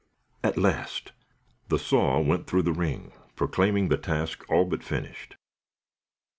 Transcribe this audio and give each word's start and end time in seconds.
At 0.43 0.57
last! 0.57 1.11
The 1.67 1.77
saw 1.77 2.19
went 2.21 2.47
through 2.47 2.63
the 2.63 2.73
ring, 2.73 3.11
proclaiming 3.35 3.89
the 3.89 3.97
task 3.99 4.43
all 4.49 4.65
but 4.65 4.83
finished. 4.83 5.35